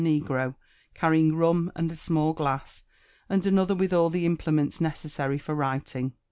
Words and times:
negro, 0.01 0.55
carrying 0.95 1.31
run^ 1.31 1.69
and 1.75 1.91
a 1.91 1.95
small 1.95 2.33
glass, 2.33 2.83
and 3.29 3.45
another 3.45 3.75
with 3.75 3.93
all 3.93 4.09
the 4.09 4.25
imple* 4.27 4.51
ments 4.51 4.81
necessary 4.81 5.37
for 5.37 5.53
writing. 5.53 6.11